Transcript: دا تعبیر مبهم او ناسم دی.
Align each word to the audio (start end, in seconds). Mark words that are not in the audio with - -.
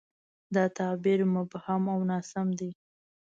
دا 0.55 0.65
تعبیر 0.77 1.19
مبهم 1.35 1.83
او 1.93 1.99
ناسم 2.09 2.47
دی. 2.59 2.71